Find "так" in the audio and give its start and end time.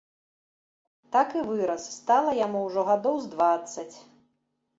1.15-1.29